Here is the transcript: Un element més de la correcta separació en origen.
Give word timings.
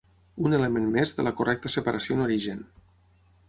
Un 0.47 0.55
element 0.59 0.87
més 0.95 1.13
de 1.19 1.27
la 1.27 1.33
correcta 1.41 1.73
separació 1.75 2.17
en 2.19 2.27
origen. 2.29 2.69